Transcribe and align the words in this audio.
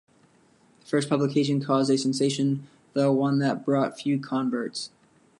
The 0.79 0.85
first 0.87 1.09
publication 1.09 1.61
caused 1.61 1.91
a 1.91 1.95
sensation, 1.95 2.65
though 2.93 3.11
one 3.13 3.37
that 3.37 3.63
brought 3.63 3.99
few 3.99 4.19
converts. 4.19 4.89